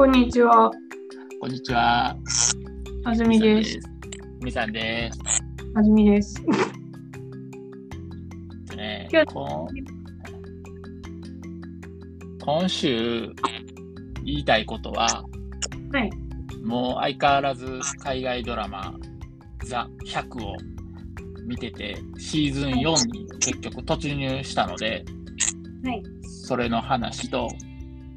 [0.00, 0.70] こんにちは。
[1.42, 2.16] こんにちは。
[3.04, 3.78] あずみです。。
[4.40, 5.20] みさんです。
[5.74, 6.42] あずみです。
[8.74, 9.26] ね今
[12.42, 13.30] 今週
[14.24, 15.06] 言いたいことは、
[15.92, 16.10] はい。
[16.64, 17.66] もう相変わらず
[18.02, 18.94] 海外ドラマ
[19.66, 20.56] ザ100を
[21.46, 25.04] 見てて、シーズン4に結局突入したので、
[25.84, 26.02] はい。
[26.46, 27.50] それの話と、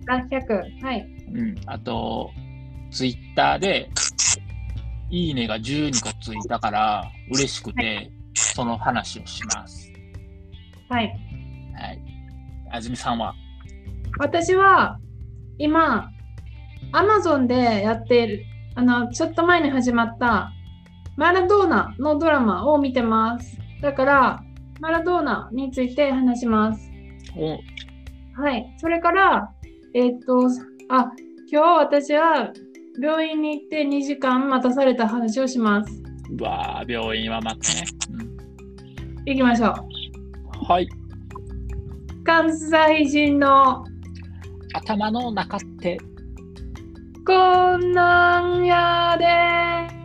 [0.07, 0.81] あ、100。
[0.81, 1.12] はい。
[1.33, 2.29] うん、あと、
[2.91, 3.89] ツイッターで、
[5.09, 9.91] いいねが12個ついたから嬉しくて、その話をします。
[10.89, 11.07] はい。
[11.75, 12.01] はい。
[12.71, 13.33] あずみさんは？
[14.19, 14.99] 私は
[15.57, 16.09] 今、
[16.91, 18.45] アマゾンでやっている、
[18.75, 20.51] あの、ちょっと前に始まった
[21.15, 23.57] マラドーナのドラマを見てます。
[23.81, 24.43] だから、
[24.79, 26.91] マラドーナについて話します。
[27.35, 27.59] お
[28.41, 28.73] はい。
[28.77, 29.51] それから、
[29.93, 30.49] えーっと、
[30.89, 31.11] あ、
[31.51, 32.53] 今日私は
[33.01, 36.03] 病院に行って2時間待たされた話をします。
[36.39, 37.85] うわー病院は待つね。
[39.25, 39.73] 行きましょう。
[40.61, 40.87] うん、はい。
[42.23, 43.83] 関西人の
[44.73, 45.97] 頭の中って、
[47.25, 50.03] こんなんやで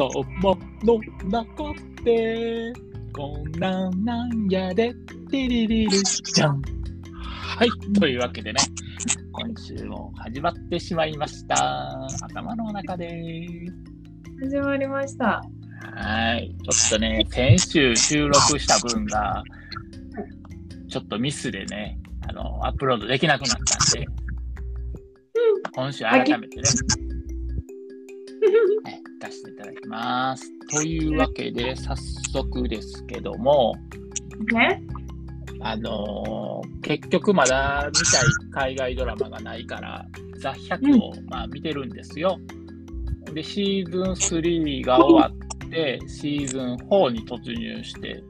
[0.00, 0.24] 頭
[0.82, 2.72] の中って、
[3.14, 4.94] こんなんなんやで、
[5.30, 6.62] テリリルじゃん。
[7.12, 7.68] はい。
[7.98, 8.60] というわけでね、
[9.32, 12.06] 今週も始まってしまいました。
[12.22, 13.08] 頭の中で
[14.40, 15.42] 始まりました。
[15.94, 16.54] はい。
[16.62, 19.42] ちょっとね、先週収録した分が、
[20.88, 24.06] ちょっとミスでね、あの、アップロードできなくなったんで、
[25.74, 26.62] 今週改めてね、
[28.84, 30.50] はい、出していただきます。
[30.72, 31.94] というわけで、早
[32.32, 33.74] 速ですけども、
[34.52, 34.82] ね。
[35.60, 36.50] あのー
[36.82, 40.06] 結局まだ見たい海外ドラマがないから、
[40.40, 42.38] ザ・100を、まあ、見てるんですよ。
[43.32, 45.30] で、シーズン3が終わ
[45.64, 48.22] って、シーズン4に突入して、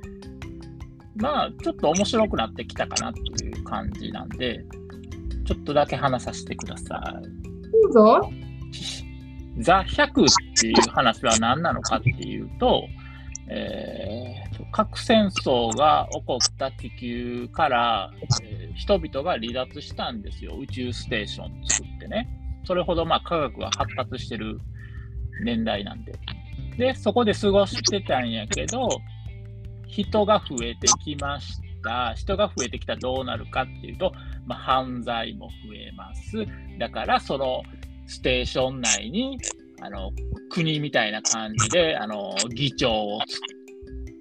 [1.17, 4.65] まあ、ちょっと面白くなってきたかなっていう感じなんで、
[5.47, 7.73] ちょっとだけ話させてください。
[7.83, 8.31] どうぞ。
[9.61, 10.15] ザ・100っ
[10.61, 12.85] ていう話は何なのかっていうと、
[13.51, 14.41] えー
[14.73, 18.11] 核戦争が起こった地球から、
[18.43, 20.57] えー人々が離脱したんですよ。
[20.57, 22.29] 宇宙ステーション作ってね。
[22.65, 24.59] それほどまあ科学が発達してる
[25.45, 26.13] 年代なんで。
[26.79, 28.89] で、そこで過ごしてたんやけど、
[29.87, 32.15] 人が増えてきました。
[32.15, 34.13] 人が増えてきたらどうなるかっていうと、
[34.47, 36.47] まあ、犯罪も増えます。
[36.79, 37.63] だから、その
[38.07, 39.39] ステーション内に
[39.83, 40.11] あの
[40.51, 43.41] 国みたいな感じであの議長をつ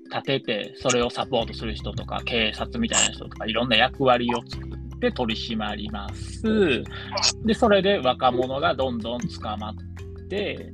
[0.09, 6.83] 立てて、それをサポートする人とか、警察みたいな人とか、いろんな役割を作って取り締まります。
[7.45, 9.75] で、それで若者がどんどん捕まっ
[10.29, 10.71] て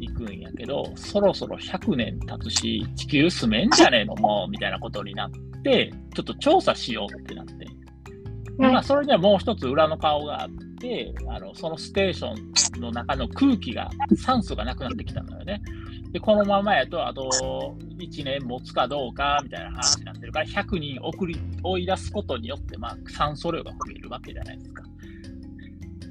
[0.00, 5.30] いくんやけど、そろそろ100年経つし、地球住めんじゃねえの、もう、みたいなことになっ
[5.62, 7.52] て、ちょっと調査しようってなって。
[7.54, 10.50] でまあ、それにはもう一つ裏の顔があっ
[10.82, 12.34] て、あのそのステーショ
[12.78, 15.62] ンの中の空気が、酸素がなくなってきたのよね。
[16.10, 24.82] で、このままやと、あと1年持つかどうかみたいな話になってるから、100人送り追い出すことによって、まあ、酸素量が増えるわけじゃないですか。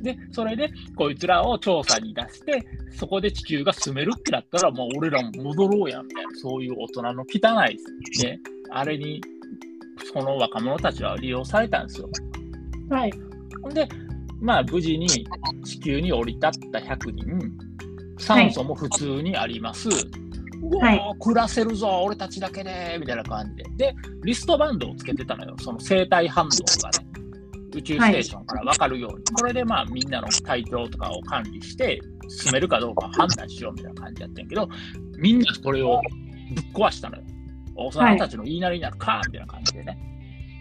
[0.02, 2.66] で、それで、こいつらを調査に出して、
[2.98, 7.78] そこで地球が住めるってなったら、もう俺らも戻ろうや、みたいな、そういう大人の汚い、
[8.24, 8.40] ね、
[8.72, 9.22] あれに、
[10.12, 12.10] その若者たちは利用されたんですよ。
[12.90, 13.12] はい。
[13.74, 13.88] で、
[14.42, 15.08] まあ、無事に
[15.64, 17.52] 地球に降り立った100人、
[18.18, 19.88] 酸素も普通にあります。
[19.90, 23.94] うわー、暮らせるぞ、俺たちだけで、みたいな感じで。
[23.94, 26.50] で、リストバンドをつけてたのよ、その生体反応
[26.82, 27.08] がね、
[27.76, 29.24] 宇宙ステーションから分かるように。
[29.26, 34.68] これでまあ、みんなの体調とかを管理して、進めるかどうか判断しようみたいな感じやってんけど、
[35.18, 36.02] みんなこれを
[36.56, 37.24] ぶっ壊したのよ。
[37.76, 39.98] 大人たちの言いなりになるか、みたいな感じでね。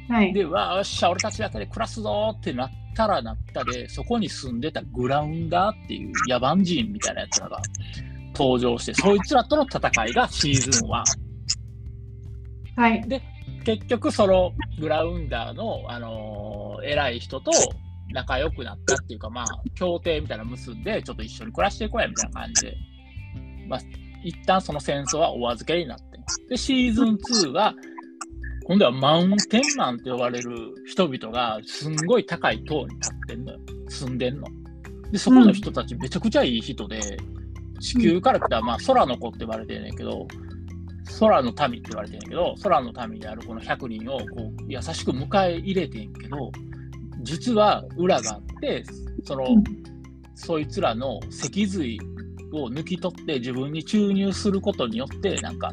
[0.09, 0.33] はい。
[0.33, 7.61] で、わあ、よっしゃ、俺たちだけで暮らすぞってなったらなったで、そこに住んでたグラウンダーっていう野蛮人みたいなやつらが
[8.35, 11.05] 登場して、そいつらとの戦いがシーズン1。
[12.77, 13.23] はい。
[13.65, 17.51] 結局、そのグラウンダーの、あのー偉い人と
[18.13, 22.77] 仲良くなったっていうか、まあ、協定みたいなの結んで、ちょっと一緒に暮らしていこうやみたいな感じで、
[23.69, 23.81] まあ、
[24.25, 26.05] 一旦その戦争はお預けになって。
[26.49, 27.19] で、シーズン
[27.51, 27.75] 2は、
[28.71, 30.53] 今度はマウンテンマンと呼ばれる
[30.87, 33.59] 人々がすんごい高い塔に立ってんのよ。
[33.89, 34.47] 住んでんの。
[35.11, 37.01] で、そこの人たちめちゃくちゃいい人で、
[37.81, 40.25] 地球から来た、まあ空の子って言われてんねんけど、
[41.19, 41.53] 空の民っ
[41.83, 46.53] て言われてんねんけど、空の民であるこの100人をこう優しく迎え入れてんけど、
[47.23, 48.85] 実は裏があって、
[49.25, 49.47] その、
[50.37, 51.99] そいつらの脊髄
[52.53, 55.73] を抜き取って自分に注入することによって、なんか、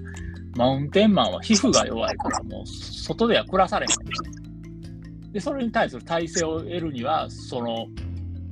[0.58, 5.32] マウンテンマンは皮膚が弱いから、もう外では暮らされへん。
[5.32, 7.88] で、それに対する耐性を得るには、その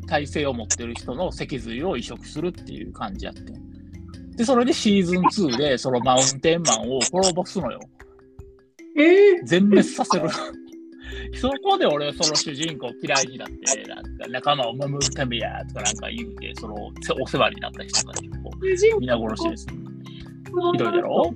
[0.07, 3.41] 耐性を持ってる人の脊髄を移植するっていう感じやって。
[4.37, 7.79] で、それでシーズン2でそのマウンテンマンを滅ぼすのよ。
[8.97, 10.29] え全滅させる。
[11.39, 16.75] そこで俺、その主人公嫌いになって、なんか仲間を守るためやとかなんか言うて、その
[17.21, 19.67] お世話になった人たちをこうー、人皆殺しです。
[19.67, 21.33] ひどいだろ？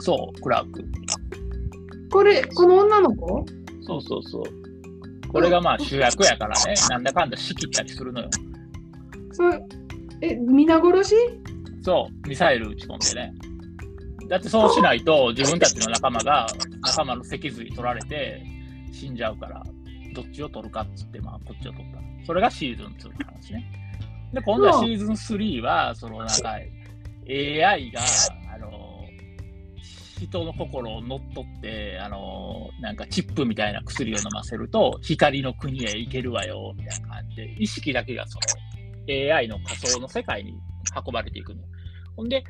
[0.00, 0.84] そう、クラーク。
[2.10, 3.44] これ、この女の子？
[3.82, 5.28] そうそうそう。
[5.28, 8.30] これがまあ主役やからね、なんだかんだ仕切ったりするのよ。
[9.32, 9.62] それ
[10.22, 11.14] え、皆殺し？
[11.82, 13.32] そう、ミサイル撃ち込んでね。
[14.28, 16.46] だってそうしないと自分たちの仲間が
[16.82, 18.42] 仲間の脊髄取られて
[18.92, 19.62] 死んじゃうから、
[20.14, 22.00] どっちを取るかっつって、まあこっちを取った。
[22.26, 23.72] それがシーズン2の話ね。
[24.32, 26.50] で、今度はシーズン3は、そのなんか
[27.28, 28.00] AI が、
[30.26, 38.38] 人の心を乗っ取って、あの、なんかチップみたいな薬を飲ませると、光の国へ行けるわよ、みたいな感じで、意識だけがそ
[39.08, 40.54] の AI の仮想の世界に
[40.94, 41.62] 運ばれていくの。
[42.16, 42.44] ほんで、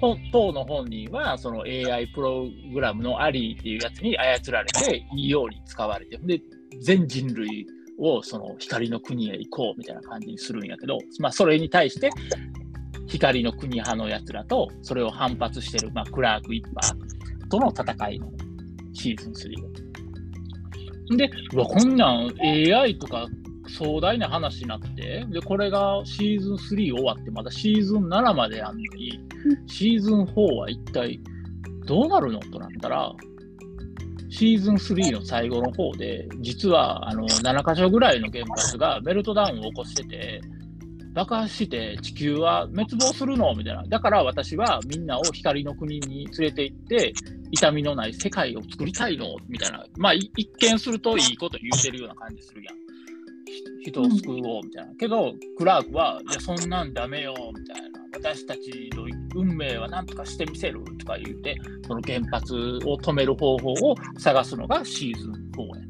[0.00, 6.40] ほ当の本人は、その AI プログラムのアリーっていうやつに操られて、いいように使われて、で、
[6.80, 7.66] 全人類
[7.98, 12.10] をその光の国へ行こうみたいな感じにするんやけど、まあ、それに対して、
[13.06, 18.30] 光の国派のやつらと、それを反発してる、まあ、クラーク・イッパーとの戦いの
[18.92, 23.26] シーズン3で、うわ、こんなん AI とか
[23.68, 26.58] 壮大な話になって、で、これがシーズン3
[26.94, 29.20] 終わって、まだシーズン7まであんのに、
[29.66, 31.20] シーズン4は一体
[31.86, 33.12] どうなるのとなったら、
[34.28, 40.40] シーズン3の最後の方で、実はあの7箇所ぐらいの原発がメルトダウンを起こしてて、
[41.16, 43.82] 爆発して地球は滅亡するのみたいな。
[43.84, 47.14] だから私はみんなを光の国に連れて行って、
[47.50, 49.82] 痛みのない世界を作りたいのみたいな。
[49.96, 52.76] まあ、一見するといいこと言うてるような感じするやん。
[53.82, 54.94] 人を救おうみたいな。
[54.96, 58.00] けど、クラークは、いや、そんなんダメよみたいな。
[58.12, 62.54] 私たちの運命は何とかしてみせるとか言うて、その原発
[62.84, 65.86] を止める方法を探すのがシーズン4や。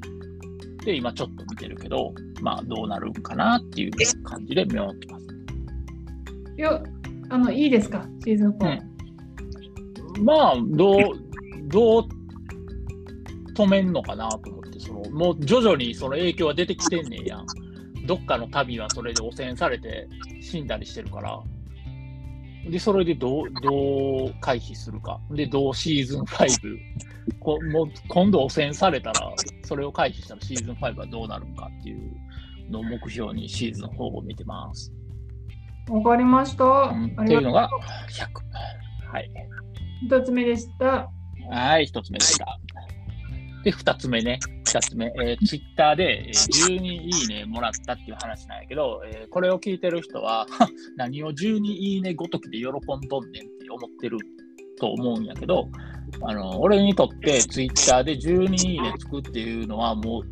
[0.84, 3.90] で、今ちょっと見てるけど、まあどうなるんかなっていう
[4.22, 5.15] 感じで見守ってます。
[6.56, 6.82] いや、
[7.29, 8.81] あの、いいですか、シーズン4。
[10.23, 11.12] まあ、どう、
[11.69, 12.08] どう
[13.55, 17.47] 止めんのかなと思って、そのもう徐々にその影響は出てきてんねんやん。
[18.06, 20.08] どっかの旅はそれで汚染されて
[20.41, 21.43] 死んだりしてるから。
[22.70, 25.20] で、それでどう、どう回避するか。
[25.31, 26.79] で、どうシーズン5、
[27.41, 29.32] こもう今度汚染されたら、
[29.62, 32.12] それを回避したらシーズン5はどうなるのかっていう
[32.70, 34.93] のを目標にシーズン4を見てます。
[35.88, 36.90] わかりました。
[36.90, 37.70] っていうのが
[38.10, 39.12] 100。
[39.12, 39.30] はい。
[40.04, 41.08] 一つ目でした。
[41.50, 42.58] はい、一つ目でした。
[43.62, 44.38] で、二つ目ね。
[44.64, 45.06] 二つ目。
[45.06, 52.72] えー、ツイッターで、えー12いいねもらったっていう話なんやけど、えーこれを聞いてる人は、は 何を12いいねごときで喜ん
[53.08, 54.18] どんねんって思ってる
[54.78, 55.68] と思うんやけど、
[56.22, 60.22] あの、俺にとってツイッターで12いいねつくっていうのはもう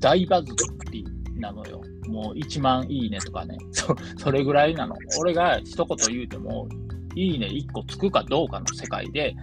[0.00, 0.52] 大バズ
[0.90, 1.04] り
[1.36, 1.80] なのよ。
[2.08, 3.56] もう1万いいねとかね。
[3.72, 4.94] そそれぐらいなの。
[5.20, 6.68] 俺が一言言うても、
[7.16, 9.34] いいね1個つくかどうかの世界で、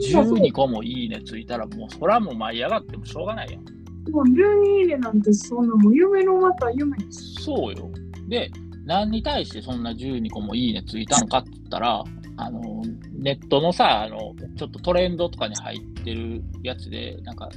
[0.00, 3.62] 12個もいいねついたら、もうそらもう舞い上がってもしょうがないやん。
[4.10, 7.42] もう12いいねなんてそんなもう夢のまた夢です。
[7.42, 7.90] そうよ。
[8.28, 8.50] で、
[8.84, 12.04] 何に対してそんな12個もいいねついたのかって言ったら、
[12.38, 12.82] あの、
[13.12, 17.50] ネットのさ、あの、ちょっとトレンドとかに入ってるやつで、なんか、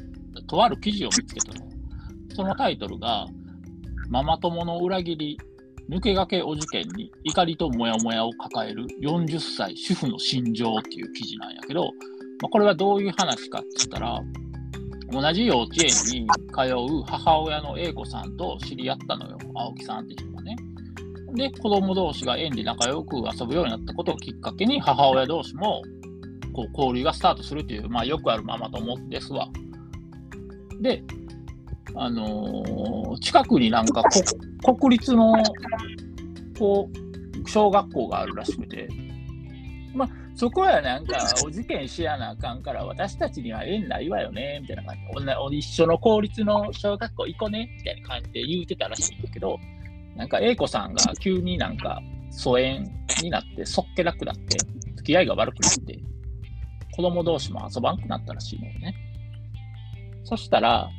[0.48, 1.70] とある記事を見つけたの。
[2.36, 3.28] そのタイトルが、
[4.12, 5.40] ママ友の裏切り、
[5.90, 11.84] 抜け駆けお受験に怒りとモヤモヤを抱える40歳主婦の心情っていう記事なんやけど、
[12.42, 14.20] まあ、これはどういう話かって言ったら、
[15.12, 20.58] 同じ幼稚園に通う母親の A 子さんと知り合ったのよ、青木さんって人がね。
[21.34, 25.82] で、子供同士が園で仲良く遊ぶようになったことをきっかけに、母親同士も
[26.52, 29.48] こう交流がスタートするという、まあ、よくあるママ友ですわ。
[30.82, 31.02] で、
[31.96, 34.04] あのー近くになんか
[34.64, 35.34] こ国立の
[36.58, 38.88] こう小学校があるらしくて、
[39.94, 45.26] まあ、そこはなんか お受験しやなあかんから、私たちには縁ないわよね、みたいな感じ。
[45.52, 49.60] で一緒の公立の小学校行こうね、みたいな感じで言うてたらしいんだけど、
[50.16, 52.86] なんか A 子さんが急になんか疎遠
[53.22, 54.58] になって、そっけなくなって、
[54.96, 56.00] 付き合いが悪くなって、
[56.92, 58.96] 子供同士も遊ばんくなったらしいのよね。
[60.24, 60.90] そしたら、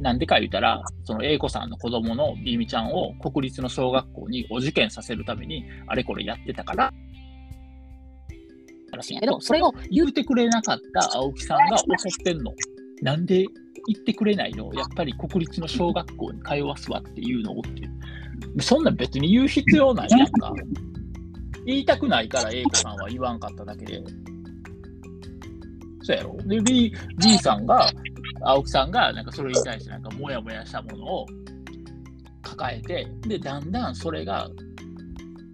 [0.00, 6.92] なんでか言うたら、その A 子さんの子供のビーミちゃんを国立の小学校にお受験させるために、あれこれやってたから、
[8.96, 12.52] らしいんやけど、それを言うてくれなかった青木さんが怒ってんの。
[13.02, 13.44] なんで
[13.88, 14.72] 言ってくれないの？
[14.72, 18.62] やっぱり国立の小学校に通わすわっていうのをって。
[18.62, 20.52] そんな別に言う必要ないやんか。
[21.66, 24.00] 言いたくないから A 子さんは言わんかっただけで。
[26.02, 26.36] そうやろ？
[26.44, 27.90] で、B, B さんが、
[28.44, 31.26] 青木さんが、なんかそれに対してなんかモヤモヤしたものを
[32.42, 34.48] 抱えて、で、だんだんそれが、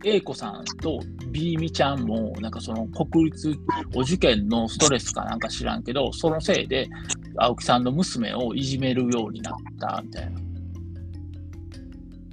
[0.05, 0.99] A 子さんと
[1.31, 3.55] B みちゃんも、なんかその国立
[3.95, 6.89] お受験のストレスかなんか知らんけど、そのせいで
[7.37, 10.41] 青木さんの娘をいじめるようになったみたいな。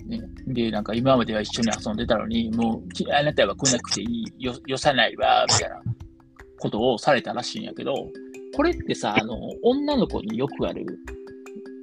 [0.08, 5.82] ね、で、なんか今までは一緒に遊んでたのに、もうあなたは来なくていい、よよさないわ、みたいな
[6.60, 7.94] ことをされたらしいんやけど、
[8.58, 10.84] これってさ、あの、女の子によくある、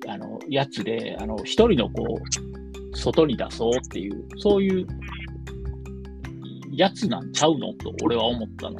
[0.08, 2.18] あの、やつで、あの、一人の子を
[2.94, 4.86] 外に出そうっていう、そういう
[6.72, 7.72] やつなんちゃうの？
[7.74, 8.78] と俺は思ったの。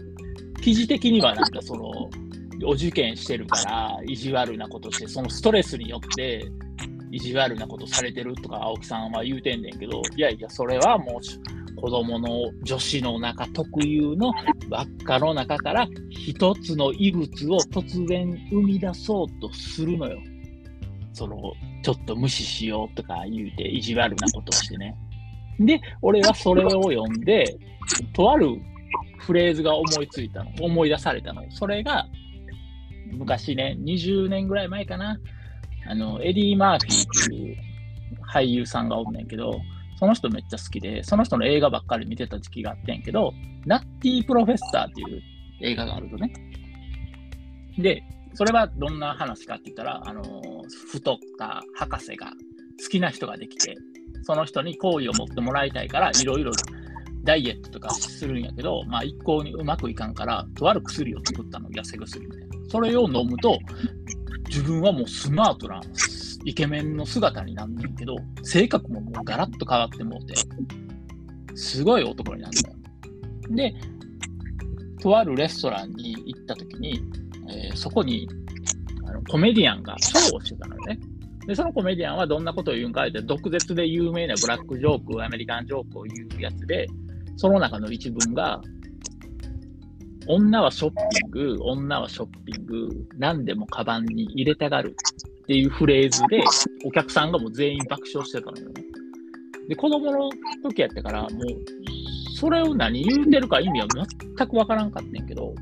[0.60, 1.84] 記事的にはなんかその、
[2.66, 6.50] お受験してるから意地悪なことして、そのストレスによって
[7.12, 11.20] 意地悪なことされてるとか青木さんは言うてんねんけど、いやいや、それはもう
[11.76, 14.32] 子供の女子の中特有の
[14.70, 20.18] 輪っかの中から一つの異物を突然生み出そうとするのよ。
[21.12, 21.36] その、
[21.82, 24.96] ちょっと無視しようとか言うて意地悪なことをしてね。
[25.60, 27.56] で、俺はそれを読んで、
[28.12, 28.48] とある
[29.18, 31.42] フレーズが思いついたの、思い出されたの。
[31.50, 32.06] それが、
[33.12, 35.18] 昔ね、20年ぐらい前かな、
[35.86, 37.56] あの、エディ・マーフィーっていう
[38.32, 39.60] 俳優さんがおんねんけど、
[40.04, 43.32] その人めっちゃ好きで、その人の映画ばっかり見てた時期があってんけど、
[43.64, 45.22] ナッティプロフェッサーっていう
[45.62, 46.30] 映画があるとね。
[47.78, 48.02] で、
[48.34, 50.22] それはどんな話かって言ったら、あの
[50.92, 52.26] 太った博士が
[52.82, 53.74] 好きな人ができて、
[54.24, 56.52] その人に好意を持ってもらいたいから、いろいろ
[57.22, 62.46] ダイエットとかするんやけど、まあ一向にうまくいかんから、とある薬を作ったの、痩せ薬みたいな。
[62.68, 63.58] それを飲むと、
[64.50, 65.80] 自分はもうスマートな
[66.44, 70.34] イケメンの姿になんねんけど、性格ももうガラッと変わってもうて、
[71.54, 72.76] すごい男になるんだよ。
[73.50, 73.74] で、
[75.02, 77.00] とあるレストランに行った時に、
[77.48, 78.28] えー、そこに
[79.06, 80.98] あのコメディアンがショーをしてたのよね。
[81.46, 86.86] で、そのコメディアンはどんなことを言うんかって、毒舌で有名なブラックジョーク、アメリカンジョークを言うやつで、
[87.36, 88.62] その中の一文が、
[90.26, 94.96] 女はショッピング、女はショッピング、何でもカバンに入れたがる
[95.42, 96.42] っていうフレーズで、
[96.84, 98.82] お客さんがもう全員爆笑してたのよね。
[99.68, 100.30] で、子供の
[100.62, 101.30] 時やってから、もう、
[102.36, 103.86] それを何言うてるか意味は
[104.36, 105.54] 全くわからんかってんけど、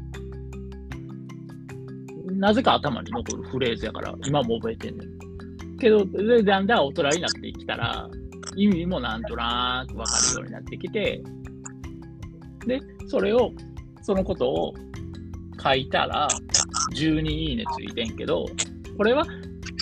[2.32, 5.78] なぜか頭に残るフレーズやから、今も覚えてんねん。
[5.78, 8.08] けど、でだんだん大人になってきたら、
[8.56, 11.22] 意味もなんとなくわかるようになってきて、
[12.66, 13.52] で、それを、
[14.02, 14.74] そのことを
[15.62, 16.28] 書いたら、
[16.94, 18.46] 12いいねついてんけど、
[18.96, 19.24] これは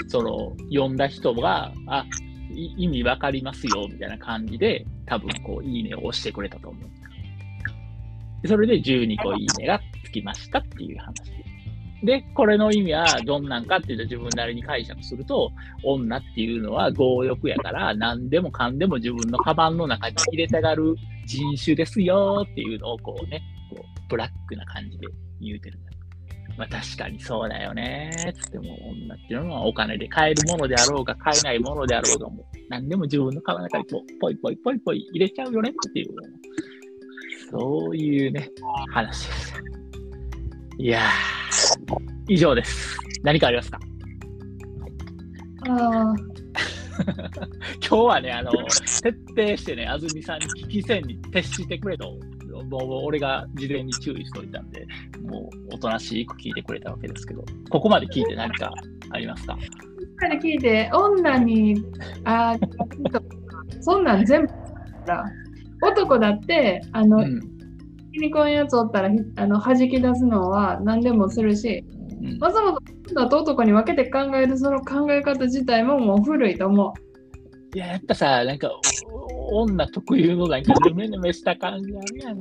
[0.08, 2.04] その、読んだ人が、あ、
[2.52, 8.48] 意味わかりますよ、みたいな感じで、多分こう、いいねを押してくれたと思う。
[8.48, 11.14] それで12個いいねがつきましたっていう話。
[12.02, 15.52] で、これの意味はどんなんかっていうと自分なりに解釈すると、
[15.84, 20.96] 女っていうのは強欲やから、何でもかんでも自分のカバンの中に入れたがる
[21.26, 25.06] 人種ですよっていうのをこうね、こうブラックな感じで
[25.40, 25.90] 言うてるんだ。
[26.58, 28.10] まあ確かにそうだよね。
[28.38, 36.08] つっても、女っていうのはお金で買えるものであろうが、買えないものであろうが、もう何でも自分の顔の中にこう、ポイポイポイポイ入れちゃうよねっていう、
[37.50, 38.50] そういうね、
[38.92, 39.54] 話です。
[40.78, 41.96] いやー、
[42.28, 42.98] 以上です。
[43.22, 43.78] 何かありますか？
[45.68, 46.14] ああ。
[47.80, 48.66] 今日はね、あの、徹
[49.00, 52.18] 底してね、安住さんに危機戦に徹してくれと
[52.78, 54.86] もう俺が事前に注意しといたんで、
[55.22, 58.72] もうおとなしく聞いてくれたわけですけど、ここまで聞いて何か
[59.10, 59.54] ありますか？
[59.54, 59.66] ここ
[60.22, 61.82] まで聞いて、女に、
[62.24, 62.56] あ
[63.80, 64.52] そんなん全部
[65.82, 67.40] 男だって、あの、うん、
[68.12, 71.84] にこんやつおったらあの弾き出すのは何でもするし、
[72.22, 72.78] うん、まずも
[73.10, 77.10] 女と男に分けて考えるその考え方自体ももう古いと思う。
[77.76, 78.68] いや、やっぱさ、なんか、
[79.50, 82.38] 女特有のなんか、ぬめぬめした感じあるやん。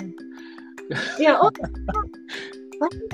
[1.20, 1.40] いや、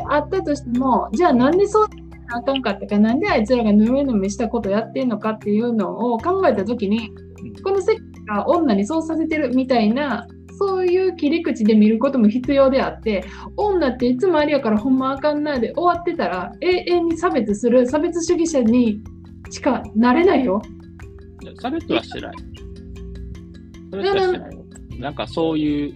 [0.10, 1.88] あったとしても、じゃあなんでそう
[2.30, 7.12] あかんかったか、なんであいつらがぬめぬめしたことやってんのかっていうのを考えたときに、
[7.64, 13.26] この世界が女にそうさせてるみたいな、そういう切り口で見ることも必要であって、
[13.58, 19.02] 女っていつもありやからほんまあかんないで終わってたら、永遠に差別する差別主義者に
[19.50, 20.62] しかなれないよ。
[21.60, 22.36] 差別はしてない。
[24.04, 24.66] 差別はして
[25.00, 25.96] なんかそういう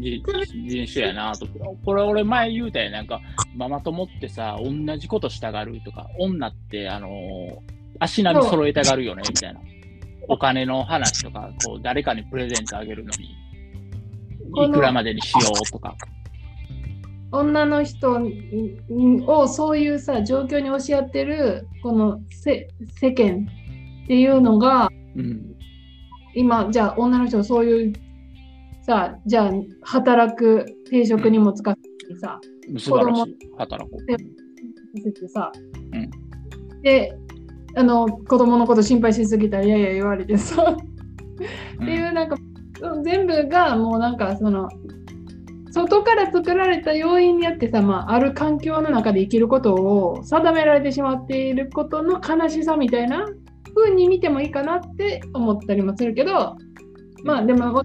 [0.00, 0.22] 人
[0.68, 1.52] 人種やなとか。
[1.84, 3.20] これ俺前言うたやんなんか
[3.56, 9.60] ママ友ってさ、同じことしたがるとか、女ってあのー足並み揃えたがるよねみたいな。
[10.28, 15.96] お金の話とか、こう誰かにプレゼントあげるのに、いくらまでにしようとか。
[17.30, 18.20] 女の人
[19.26, 22.68] をそういうさ状況に押し合ってるこのせ
[22.98, 23.46] 世間
[24.04, 25.57] っていうのがうん。
[26.38, 27.92] 今じゃあ女の人をそういう
[28.82, 29.50] さじゃあ
[29.82, 31.82] 働く定職にも使って
[32.20, 32.38] さ
[32.78, 33.36] 素晴らしい。
[33.58, 34.12] 働こう。
[34.12, 34.16] さ
[35.04, 35.52] せてさ、
[35.92, 36.10] うん
[36.82, 37.12] で
[37.76, 42.36] あの子供のこと心配しすぎたらいやいや言われてさうんっていうなんか
[43.04, 44.68] 全部がもうなんかその
[45.72, 53.26] 外から作られた要因によってさ、まあ、ある環境の中で生きることを定められてしまっていることの悲しさみたいな
[53.78, 56.56] 風に見てもいいかなって思ったりもするけど
[57.24, 57.82] まあでも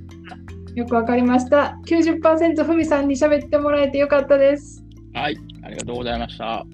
[0.76, 4.84] よくわかりました90%ふみさんに喋ってもらえてよかったです
[5.14, 5.38] はい。
[5.62, 6.46] ありがとうございました。
[6.46, 6.66] は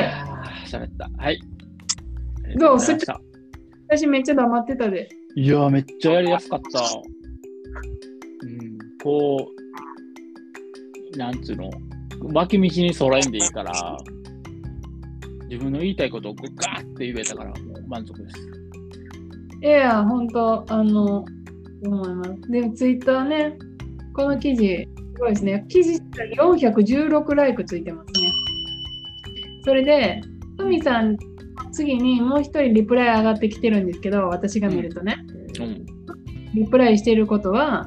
[0.00, 0.04] い。
[0.64, 1.10] 喋った。
[1.18, 1.40] はい。
[1.40, 1.48] どう？
[2.44, 3.20] ありがとございました
[3.88, 6.80] 私めっちゃ黙ってたでいやー、めっちゃやりやすかった。
[8.42, 9.48] うん、こ
[11.14, 11.68] う、なんつうの、
[12.32, 13.96] 脇道に揃えんでいいから、
[15.48, 18.62] 自分の言いたいことをガーって言えたから、もう満足です。
[19.62, 21.24] いや本当あの
[21.84, 22.50] 思います。
[22.50, 23.56] でツイッターね
[24.14, 25.64] この記事すごいですね。
[25.68, 26.00] 記事
[26.36, 28.30] 416ライクついてますね。
[29.64, 30.20] それで
[30.58, 31.16] ふみさん
[31.70, 35.16] 次にもう一人リプライ上がってきてるんですけど私が見るとね、
[35.60, 35.86] うん。
[36.54, 37.86] リプライしていることは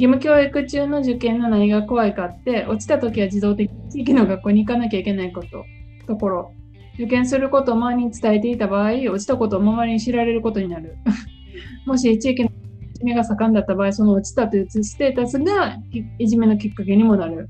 [0.00, 5.66] 義務教育中の受験の何が怖いかって落ちた時は自動的に地域の学校に行かなきゃいけないこと。
[6.06, 6.54] ところ。
[6.94, 10.96] 受験することを周りに伝えていた場合落ちたことを周りに知られることになる。
[11.84, 12.52] もし地域のい
[12.94, 17.46] じめが盛んだった場合その落ちたというステータスがいいじめのきっかけにもなる。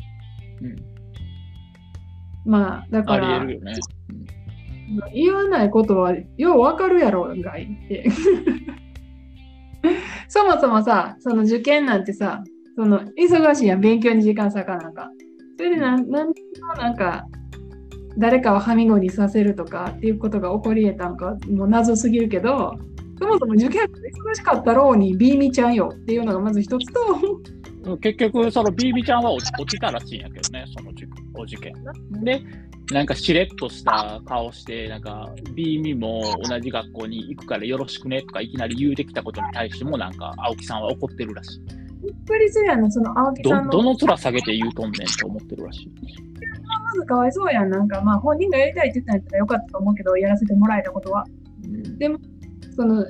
[0.61, 0.67] う
[2.49, 3.47] ん、まあだから。
[5.15, 8.11] 言わないことはようわかるやろがいって。
[10.31, 12.43] そもそもさ、その受験なんてさ、
[12.77, 15.11] その忙しいやん、勉強に時間割かなんか。
[15.59, 17.27] それでなんなんでもなんか、
[18.17, 22.79] 誰かをはみごにさせるとかっていうことが起こり得たんか、もう謎すぎるけど、
[23.19, 27.01] そもそも受験忙しかったろうに、ビーミちゃんよっていうのがまず一つと、
[27.91, 31.75] うん結局、その BB ちゃんは落ちたらしいんやけどね、その受お受験。
[32.23, 32.43] で、
[32.93, 41.61] なんかしれっとした顔して、なんか B ミも同じ学校に行くからよろしくねとかいきなり言うてきたことに対しても、なんか青木さんは怒ってるらしい。
[42.03, 43.71] びっくりするやその青木どさんの。
[43.71, 45.91] どの面下げて言うとんねんと思ってるらしい。
[46.87, 47.71] まずかわいそうやん。
[47.71, 51.25] なんかまあ本人がやりたいって言ったんやったらよかったと思うけど、やらせてもらえたことは。
[51.65, 52.19] うん
[52.75, 53.05] その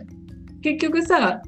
[0.63, 1.41] 結局さ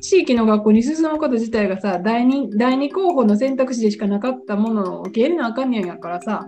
[0.00, 6.46] 地域の学校に進むこと自体がさ第二第二候補の選択肢でしかなかったものを受け入れなあかんねんやからさ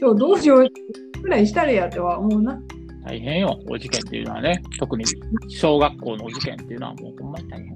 [0.00, 0.68] 今日どうしよう
[1.22, 2.60] ぐらいしたらやとは思うな。
[3.04, 4.62] 大変よ、お受験っていうのはね。
[4.78, 5.04] 特に
[5.48, 7.74] 小学校のお受験っていうのはもうほんまに大変。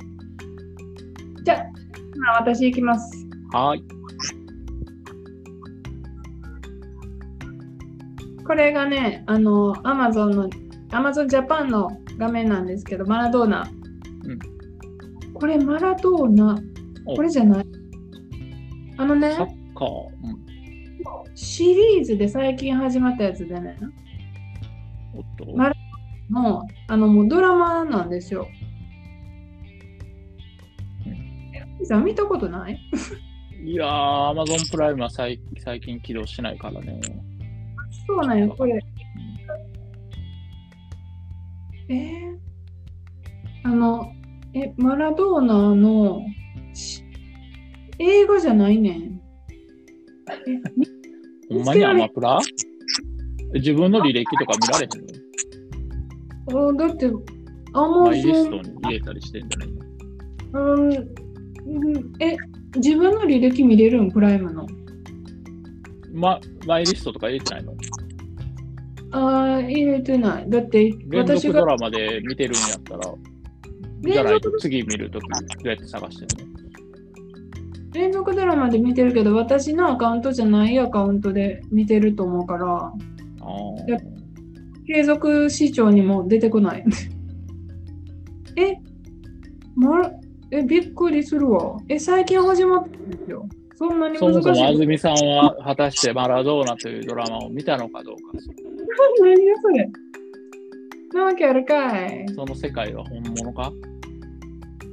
[1.45, 1.65] じゃあ
[2.17, 3.27] 今私行きます。
[3.53, 3.85] はーい。
[8.45, 10.49] これがねあの Amazon の
[10.89, 13.69] Amazon Japan の画面なんですけどマラドーナ。
[14.25, 14.39] うん
[15.35, 16.59] これマラドーナ
[17.07, 17.67] おこれじゃない？
[18.97, 19.89] あのねサッカー。
[20.25, 20.38] うん
[21.35, 23.77] シリーズで最近始まったやつでね
[25.14, 25.47] おっと？
[25.57, 25.73] ま
[26.29, 28.47] もうあのもうドラマなんですよ。
[31.81, 32.79] うさん見たことない？
[33.64, 37.01] いやー、Amazon プライムは最最近起動しないからね。
[38.07, 38.79] そうなんよ、これ。
[41.88, 42.38] えー？
[43.64, 44.12] あの、
[44.55, 46.21] え、マラドーナの
[46.75, 47.03] し
[47.99, 49.21] 映画じゃないねん。
[50.47, 50.87] えみ
[51.51, 52.39] ほんまにアマプラ？
[53.55, 55.07] 自分の履歴とか見られへん
[56.51, 56.71] の？
[56.71, 57.11] あだって、
[57.75, 59.69] アママイリストに入れたりしてんじゃない
[60.53, 61.03] うん、うん
[62.23, 62.37] え、
[62.77, 64.67] 自分の履歴見れるん、プライムの。
[66.13, 67.75] ま、マイリストとか入れてないの？
[69.11, 70.51] ああ、入れてない。
[70.51, 73.15] だって、連私が続ドラマで見てるんやったら、
[74.01, 76.48] じゃないと次見るときどうやって探してるの？
[77.99, 82.93] 連続ドラマで見てるけど、私のアカウントじゃないアカウントで見てると思うから、
[84.87, 86.85] 継続視聴にも出てこない。
[88.57, 88.77] え、
[89.75, 90.13] ま、
[90.53, 91.77] え、びっくりするわ。
[91.89, 93.49] え、最近始まったんですよ。
[93.75, 94.49] そんなにそ難しい。
[94.49, 98.39] もそも安住さんは果たしてマラドーナというドラマを見たのかどうか、
[99.21, 99.91] 何よそれ。
[101.15, 102.27] なわけあるかい。
[102.35, 103.73] その世界は本物か？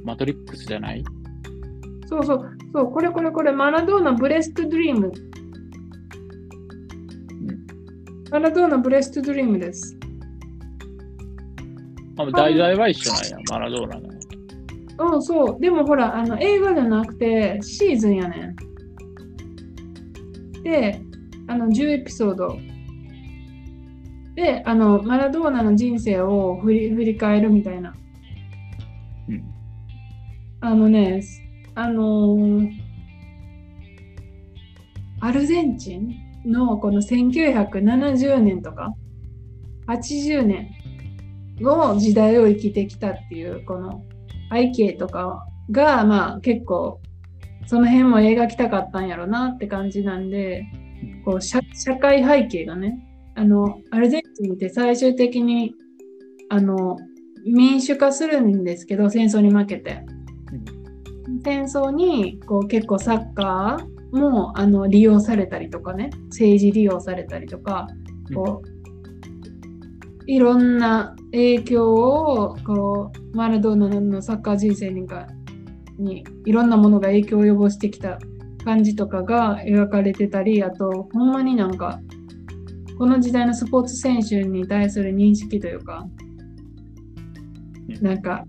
[0.04, 1.04] マトリックスじゃない？
[2.06, 5.12] そうそう、そう、これこれこれ、マラドーナブレストドリーム。
[8.30, 9.98] マラドーナブレストドリームです。
[12.18, 14.16] あ題材は一緒なんや、マラドーナの。
[14.98, 15.60] うん、そう。
[15.60, 18.56] でもほら、あの映画じゃなくてシーズンやねん。
[20.62, 21.00] で、
[21.48, 22.58] あの10エピソード。
[24.34, 27.94] で、あのマラドーナの人生を振り振り返るみたいな。
[29.28, 29.44] うん
[30.60, 31.22] あのね、
[31.76, 32.86] あのー
[35.20, 36.14] アルゼンチン
[36.46, 38.94] のこの1970年とか
[39.88, 40.70] 80年
[41.60, 44.04] の時代を生きてきたっていうこの
[44.52, 47.00] 背景とかがまあ結構
[47.66, 50.64] その辺も描きたかったんやろなって感じなんで
[51.24, 51.60] こう社
[52.00, 52.98] 会背景がね
[53.34, 55.74] あのアルゼンチンって最終的に
[56.48, 56.98] あの
[57.44, 60.04] 民主化するんですけど戦争に負けて。
[61.42, 67.88] 戦争にこう結構サッカーもあの利用されたりとかね政治利用されたりとか
[68.34, 68.76] こう
[70.26, 75.26] いろんな影響をこうマラドーナのサッカー人生にか
[75.98, 78.18] にいろんなものが影響を及ぼしてきた
[78.64, 82.00] 感じとかが描かれてたりあとほんまになんか
[82.98, 86.06] この時代のスポーツ選手に対する認識というか
[87.88, 88.44] うんなんか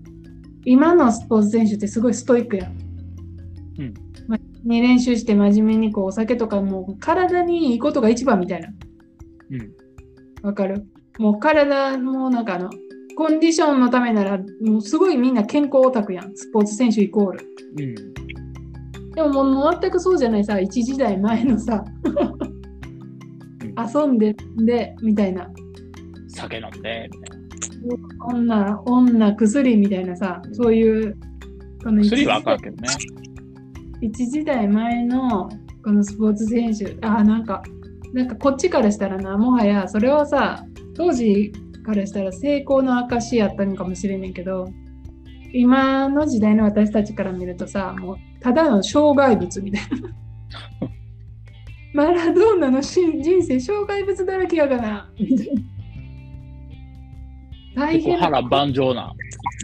[0.70, 2.72] 今のスポーツ選手ってすごいストイックやん。
[3.78, 3.94] うん
[4.26, 8.68] まに練習して真面目にこうお酒とかもう体にいいことが一番みたいな。
[9.50, 9.72] うん。
[10.46, 10.84] わかる？
[11.18, 12.68] もう体もなんかあの
[13.16, 17.46] コンディションのためならもうすごいみんな健康オタクやんスポーツ選手イコール
[17.78, 17.94] うん。
[19.12, 21.82] でももう全くそうじゃないさ一時代前のさ
[23.94, 25.50] 遊んででみたいな
[26.28, 27.37] 酒飲んで、みたいな。
[28.20, 31.16] 女女薬みたいなさそういう
[31.82, 32.88] この一時薬はあかんけどね。
[34.00, 35.48] 一時代前の
[35.84, 37.62] このスポーツ選手あなんか
[38.12, 40.64] なんかこっちからしたらなもはやそれはさ
[40.94, 41.52] 当時
[41.84, 44.68] からしたら成功の証やったのかもしれんねんけど
[45.52, 50.10] 今の時代の私たちから見るとさもうただの障害物みたいな
[52.04, 55.62] マラドーナのし人生障害物だらけやがなみたいな
[57.78, 59.12] 大変波乱万丈な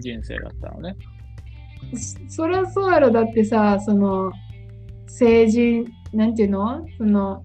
[0.03, 0.97] 人生だったのね。
[2.29, 4.33] そそりゃそうやろだってさその
[5.07, 6.87] 政治なんていうの？
[6.97, 7.45] その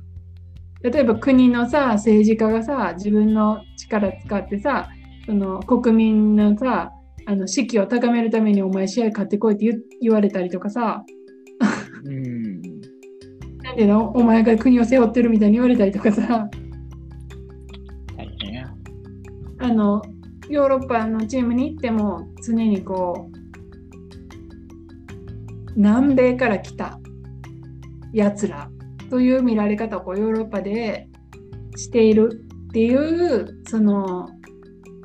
[0.81, 4.89] 例えば国のさ政治家がさ自分の力使ってさ
[5.25, 6.91] その国民のさ
[7.25, 11.03] あの士気を高めるためにお前試合勝ってこいって言言われたりとかさ
[12.05, 12.61] うん。
[13.61, 14.09] なんていうの？
[14.11, 16.47] お前が国を背負ってるみたいに言われたりとかさ
[18.17, 18.73] 大変や。
[19.59, 20.01] あの
[20.49, 23.39] ヨーロッパのチームに行っても常にこう
[25.75, 26.99] 南米から来た
[28.11, 28.69] やつら
[29.09, 31.07] という見られ方をこうヨーロッパで
[31.75, 34.29] しているっていうその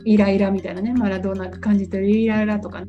[0.04, 2.86] イライラみたいなねマラドーナが感じてるイライラとか、ね、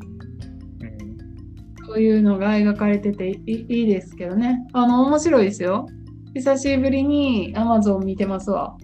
[0.81, 1.85] うん。
[1.85, 5.87] そういうのが描かれてていいいですけどねあの面白いですよ
[6.33, 8.77] 久しぶりに Amazon 見てますわ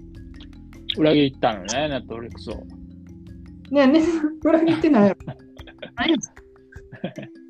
[0.98, 2.64] 裏切ったのね、ネットフリックスを。
[3.72, 4.02] ねえね
[4.44, 5.18] 裏切ってないやろ
[5.96, 6.14] 何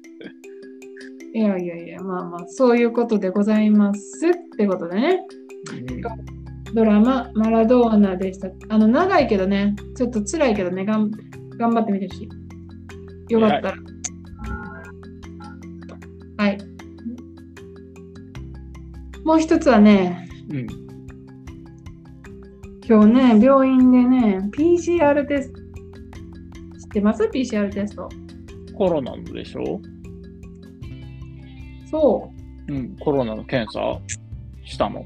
[1.34, 5.22] いやいやいや、まあまあ、そういうことでございますってことでね、
[6.74, 8.50] ドラマ、マラドーナでした。
[8.70, 11.10] あの、長いけどね、ちょっと辛いけどね、がん
[11.58, 12.30] 頑張ってみてほし
[13.30, 13.34] い。
[13.34, 13.74] よかったら。
[16.38, 16.58] はい。
[19.24, 20.68] もう一つはね、うん。
[22.88, 25.61] 今日ね、病院でね、PCR テス
[26.92, 28.10] ってます ?PCR テスト。
[28.76, 29.80] コロナのでしょ？
[31.90, 32.32] そ
[32.68, 32.74] う。
[32.74, 32.96] うん。
[32.98, 34.00] コロナの検査？
[34.66, 35.06] したの？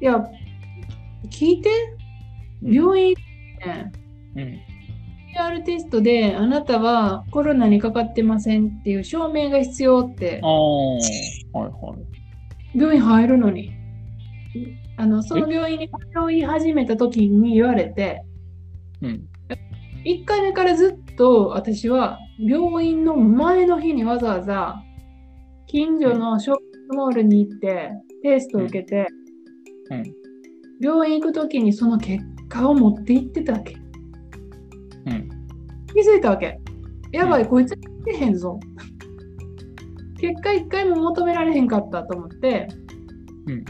[0.00, 0.22] いや、
[1.30, 3.14] 聞いて、うん病院
[3.64, 3.92] ね、
[4.34, 4.58] うん。
[5.32, 11.00] PCR テストであなたはコロナにかかってませんっていう証明が必要ってああ、はい
[11.52, 11.96] は
[12.74, 12.76] い。
[12.76, 13.70] 病院入るのに
[14.96, 18.24] あのその病院に通い始めた時に言われて
[19.02, 19.27] うん。
[20.04, 24.82] 1回目からずっと私は病院の前の日にわざわざ
[25.66, 27.90] 近所のショッピングモールに行って
[28.22, 29.06] テストを受けて、
[29.90, 30.04] うん。
[30.80, 35.28] 病院行く時にその結果を持って行ってたわけうん。
[35.94, 36.58] 気づいたわけ
[37.12, 38.58] やばい、こいつ来てへんぞ
[40.20, 42.68] 結果一回も求められへんかったと思って、
[43.46, 43.64] うん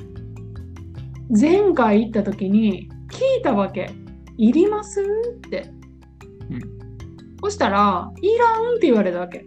[1.31, 3.91] 前回行った時に聞いたわけ。
[4.38, 5.03] いります？
[5.03, 5.71] って。
[6.51, 6.79] うん
[7.41, 9.47] そしたら、いらんって言われたわけ。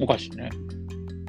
[0.00, 0.50] おかしいね。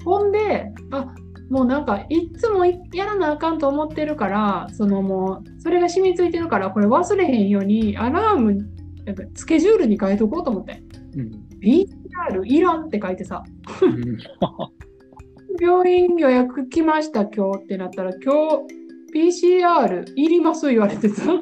[0.04, 1.14] ほんで、あ
[1.50, 8.58] もうなんかいっつもいやらなあかんと思ってるから、そのもう、それが染みついてるから、これ忘れへんように、アラーム、
[9.06, 10.82] なんかスケジュールに書いとこうと思って。
[11.16, 11.32] うん。
[11.62, 13.44] PCR いらんって書いてさ、
[13.82, 14.18] うん
[15.60, 18.66] 病院予約来ました今日ってなったら、今
[19.14, 21.34] 日 PCR いります言われてさ、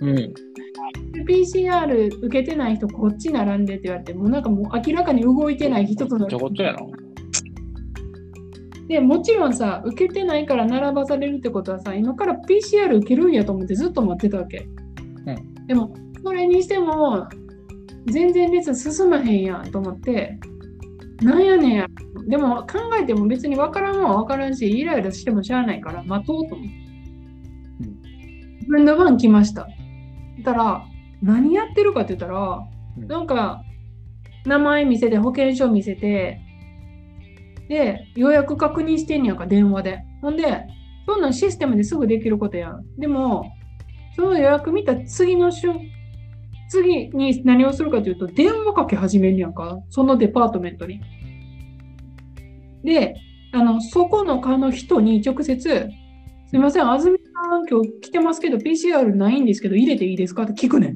[0.00, 0.34] うん。
[1.12, 6.80] で PCR 受けてない人こっち並んでって言われて、もうなんかもう明らかに動いてない人とのちょこっとやな。
[8.88, 14.58] でもちろんさ、受けてないから並ばされるってことはさ、今から PCR 受けるんやと思ってずっと待ってたわけ。
[14.58, 17.28] うでも、それにしても、
[18.06, 20.38] 全然列進まへんやんと思って、
[21.22, 21.86] なんやねんや。
[22.26, 26.72] でも考えても別に分からんもんは分からんし、イライラしてもしゃあないから待とうと思って。
[28.60, 29.68] 自分の番来ました。
[30.42, 30.84] たら、
[31.22, 32.66] 何やってるかって言ったら、
[32.98, 33.62] うんなんか、
[34.44, 36.40] 名前見せて、保険証見せて、
[37.68, 40.02] で、予約確認してんねやんか、電話で。
[40.22, 40.64] ほんで、
[41.06, 42.84] そんなんシステムですぐできることやん。
[42.98, 43.52] でも、
[44.16, 45.78] その予約見た次の瞬
[46.68, 51.00] 次に何をするかというと、電話かけ始めんねやんか、そのデパートメントに。
[52.84, 53.16] で、
[53.52, 55.88] あの、そこの課の人に直接、
[56.48, 60.94] すいません、安住さん今日来てますけど、PCR ないんですけど、入れていいですかって聞くねん。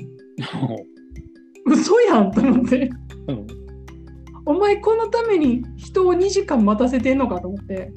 [1.71, 2.91] 嘘やんと思って。
[3.29, 3.47] うん
[4.45, 7.93] お前このために人を2時間待たせてんのかと思って。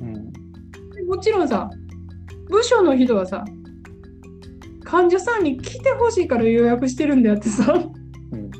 [0.00, 1.70] うんもちろんさ、
[2.48, 3.44] 部署の人はさ、
[4.84, 8.50] 患者さんに来てほしいから予約してるんであってさ、うん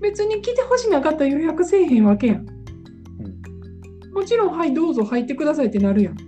[0.00, 2.46] 別に来てほしなかったら予約せえへんわけやん。
[4.12, 6.25] もちろん、はい、どうぞ入ってくださいってなるやん。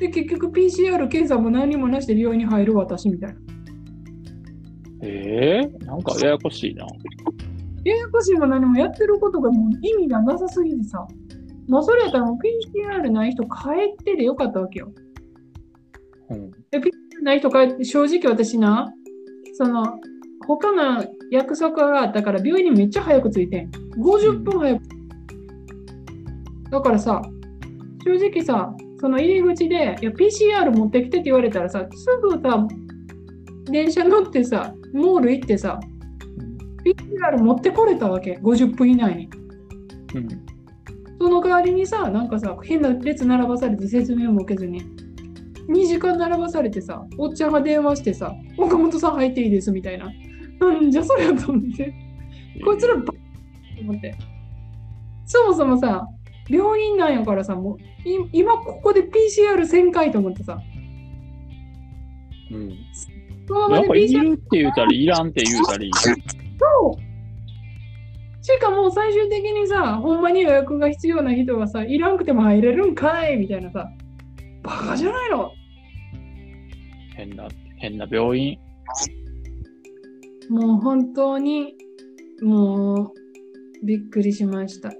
[0.00, 3.36] で、結局 PCR 検査も何もなしで病院に入る私みたいな。
[5.02, 6.86] えー、なんかややこしいな。
[7.84, 11.06] ややこしいも何もやってることがもう意味がなさすぎてさ、
[11.68, 12.38] もうそれやったらもう
[12.74, 13.48] PCR ない人帰
[13.92, 14.90] ってでよかったわけよ。
[16.30, 16.90] うんで、PCR
[17.22, 18.90] ない人帰って、正直私な、
[19.52, 20.00] その、
[20.46, 23.70] 他の約束があったから病院にめっちゃ早く着いてん。
[23.98, 24.82] 50分早く。
[26.70, 27.20] だからさ、
[28.04, 32.66] 正直さ、その入り口で、いや、PCR 持ってきてって言われたらさ、すぐさ、
[33.64, 35.80] 電車乗ってさ、モール行ってさ、
[36.84, 39.30] PCR 持ってこれたわけ、50分以内に。
[40.14, 40.50] うん
[41.22, 44.82] その代わりにさ、なんかさ、変な列並ばされて説明も受けずに、
[45.68, 50.10] 2時間並ばされてさ、おっちゃんが電話してさ、岡本さん入っていいですみたいな。
[50.58, 51.94] なんじゃそりゃと思って、
[52.64, 53.12] こいつらばっと
[53.82, 54.14] 思って。
[55.26, 56.06] そもそもさ、
[56.50, 60.60] 病院なんやからさ、もうい今ここで PCR 1000回と思ってさ、
[62.50, 62.76] うん
[63.46, 65.90] そのままでなんかい PCR るって言うたり、いらんって言うたり。
[65.94, 67.10] そう
[68.42, 73.88] しかも最終的にさ、ほんまに予約が必要な人はさ、いらんくても入れるんかいみたいなさ、
[74.62, 75.52] バカじゃないの
[77.14, 78.58] 変な、変な病院。
[80.48, 81.74] もう本当に、
[82.42, 83.12] も
[83.82, 84.90] う、びっくりしました。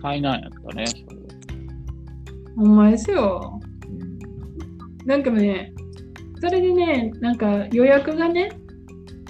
[0.00, 0.84] 災難やったね。
[2.56, 3.60] ほんまですよ。
[3.90, 4.18] うん
[5.06, 5.72] なんかね、
[6.38, 8.50] それでね、なんか予約がね、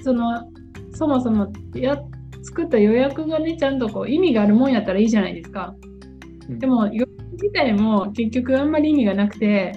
[0.02, 0.50] その、
[0.92, 1.96] そもそもや
[2.42, 5.74] 作った予約がね、ちゃんとこう意味があるもんやったらいいじゃないですか。
[6.48, 9.72] うんでも、予約自体も結局あんまり意味がなくて、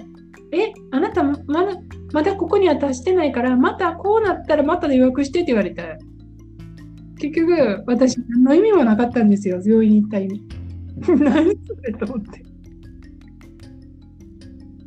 [0.52, 1.76] え、あなたまだ、
[2.12, 5.98] まだここには達してないから、またこうなったらまたで予約してって言われて、
[7.20, 10.42] 結局、私、何の意味もなかったんですよ、病院に行った意味。
[11.18, 12.44] 何それと思って。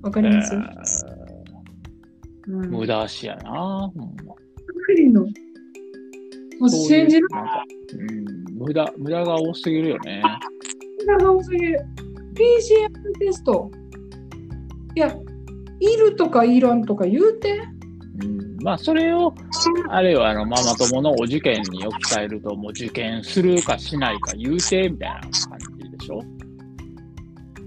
[0.02, 0.58] わかります、え
[2.48, 3.92] うんー無駄足やな。
[5.12, 5.22] の。
[6.60, 7.28] もう信じる
[8.54, 10.22] 無駄、無駄が多すぎるよね。
[11.00, 11.80] 無駄が多すぎる。
[12.36, 13.72] PCR テスト。
[14.96, 15.16] いや、
[15.80, 17.62] いるとかいらんとか言うて。
[18.24, 19.34] うん、まあ、それを、
[19.90, 25.75] あれよ、あの、ママ友のお受験に置き換えると、もう受験するかしないか言うて、みたいな感じで
[26.06, 26.22] しょ？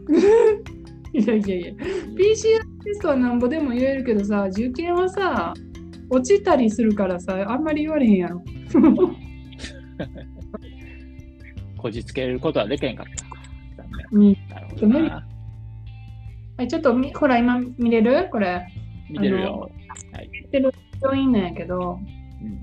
[1.12, 5.52] いやいやいや、PCR テストはなんぼでも言えるけどさ、受験はさ、
[6.10, 8.42] 落ちたりするからさ、あんまり言われへんやろ。
[11.76, 13.24] こじつけることはできへんかった。
[13.84, 15.24] 残うん、念なるほどな。
[16.56, 18.28] はいちょっとみ、ほら、今見れる？
[18.32, 18.66] これ。
[19.10, 19.70] 見てるよ。
[21.00, 21.98] 病院なんやけど、
[22.42, 22.58] うん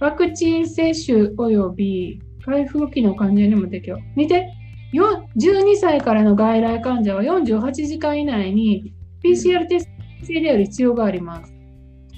[0.00, 3.98] ワクチン接種及び回復期の患者にも適用。
[4.14, 4.44] 見て、よ
[4.92, 9.88] 12歳からの外来患者は48時間以内に PCR テス
[10.22, 11.52] トでやる必要があります。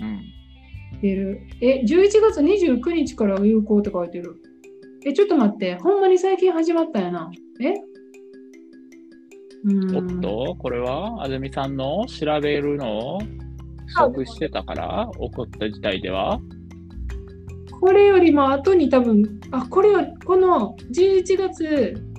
[0.01, 1.01] うん。
[1.01, 1.41] 出る。
[1.61, 4.37] え、11月29日から有効って書いてる。
[5.05, 5.77] え、ちょっと待って。
[5.77, 7.31] ほんまに最近始まったんやな。
[7.61, 7.75] え？
[9.65, 13.19] うーんおっと、これは安住さんの調べるのを
[13.87, 16.39] 不足してたから起こった事態では？
[17.81, 22.10] これよりも後に多分、あ、これより、この11月、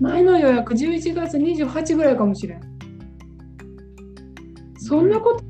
[0.00, 2.60] 前の予約11月28ぐらいかもしれん。
[4.78, 5.44] そんなこと、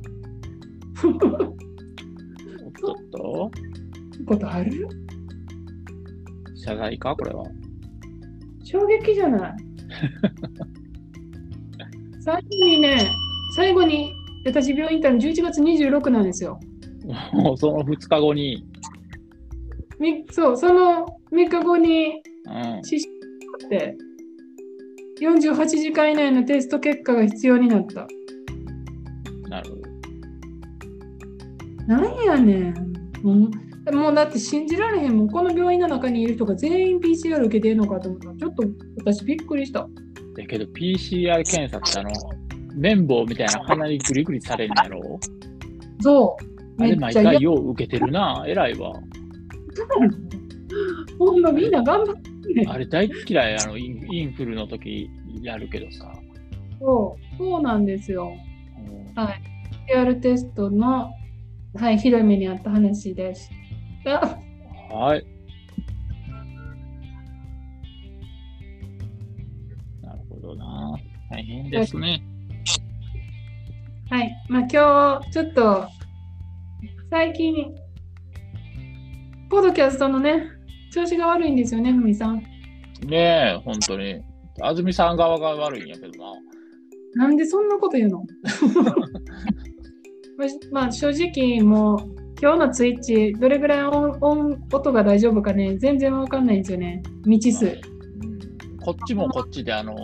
[1.08, 2.92] おっと？
[2.92, 3.50] っと、
[4.26, 4.88] ことある？
[6.54, 7.16] 謝罪か？
[7.16, 7.44] これは。
[8.62, 9.52] 衝撃じゃない？
[12.20, 12.98] 最後にね、
[13.56, 14.12] 最後に
[14.46, 16.58] 私病院行ったの11月26なんですよ。
[17.32, 18.66] もうその2日後に、
[20.00, 23.06] みそう、その3日後にうん、死死
[23.66, 23.96] って、
[25.20, 28.06] 48時間以内のテスト結果が必要になった。
[29.48, 29.82] なるほど。
[31.86, 32.74] なんやねん。
[33.22, 35.28] もうもうだって信じられへんもん。
[35.28, 38.64] この病院の中にいる人が全員 PCR 受けてるのかと思ったら、ちょっと
[38.98, 39.86] 私びっくりした。
[40.36, 42.10] だけど PCR 検査ってあの、
[42.74, 45.20] 綿棒みたいな鼻にグリグリされるんやろ？
[46.00, 46.82] そう。
[46.82, 48.44] あれ毎回よう受けてるな。
[48.48, 48.92] 偉いわ。
[51.18, 52.33] ほんまみんな頑張ってね。
[52.68, 53.56] あれ大っ嫌い。
[53.56, 55.10] あのイン、インフルの時
[55.42, 56.12] やるけどさ。
[56.80, 58.32] そう、そうなんですよ。
[58.78, 59.42] うんはい。
[59.86, 61.12] PR テストの、
[61.74, 63.48] はい、ひどい目にあった話でし
[64.04, 64.20] た。
[64.90, 65.26] はい。
[70.02, 70.96] なるほどな。
[71.30, 72.22] 大変ですね。
[74.10, 74.32] はい。
[74.48, 75.88] まあ今日、ちょっと、
[77.10, 77.74] 最近、
[79.48, 80.48] ポッドキャストのね、
[80.94, 82.36] 調子が悪いんですよね、ふみさん。
[83.06, 84.22] ねえ、本当に。
[84.60, 86.16] 安住さん側が悪いんやけどな。
[87.16, 88.22] なんでそんなこと言うの？
[90.38, 99.94] まあまあ正直もう今日のツイッチどれぐらい音音音が大丈夫かね全然わかんないんですよね未知数うんこっちもこっちであの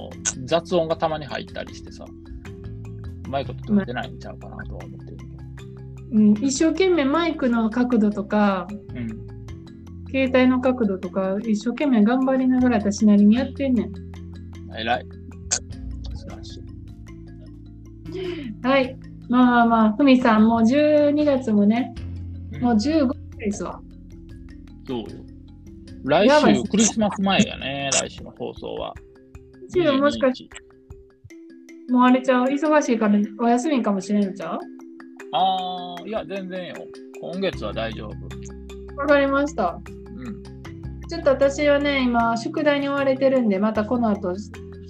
[0.45, 5.17] 雑音がたまに入ったりしてさ、うまいこと取れてないんちゃうかなとは思ってる。
[6.13, 9.20] うん、一生懸命マイクの角度とかうん。
[10.11, 13.93] 携帯の角度とか一生懸命頑張りながら私なりにやってんねん
[14.77, 15.07] 偉い。
[16.15, 16.63] 素晴らしい。
[18.67, 18.97] はい
[19.29, 21.95] まあまあまあふみさんもう12月もね
[22.53, 23.81] うんもう15ですわ
[24.87, 25.07] そうよ。
[26.03, 28.95] 来週、クリスマス前やね、来週の放送は。
[29.73, 32.45] 週もしかし22日もうあれちゃう？
[32.47, 34.59] 忙しいからお休みかもしれんのちゃう？
[35.33, 36.75] ああ、いや、全然よ。
[37.21, 38.97] 今月は大丈夫。
[38.97, 40.00] わかりましたうん。
[41.11, 44.33] ちょっと私はね、今、宿題に追われてるんで、またこの後、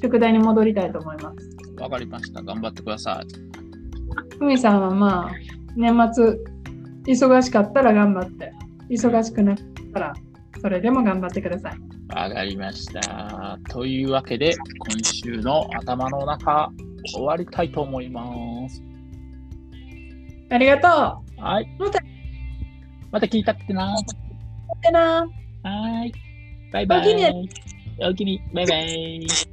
[0.02, 1.50] 宿題に戻りたいと思います。
[1.80, 2.42] わかりました。
[2.42, 4.36] 頑張ってください。
[4.38, 5.32] ふみさんはまあ、
[5.76, 6.36] 年末、
[7.06, 8.52] 忙しかったら頑張って、
[8.90, 10.12] 忙しくなかったら、
[10.60, 11.78] それでも頑張ってください。
[12.14, 13.58] わかりました。
[13.70, 14.54] というわけで、
[14.90, 16.70] 今週の頭の中、
[17.14, 18.82] 終わりたいと思います。
[20.50, 20.88] ありがと
[21.38, 21.76] うはい。
[21.78, 21.98] また
[23.10, 23.86] また聞いたってな。
[23.86, 24.04] 待
[24.76, 25.26] ってな
[25.62, 26.12] はい。
[26.72, 27.48] バイバイ。
[28.00, 28.40] おおきに。
[28.54, 29.49] バイバイ。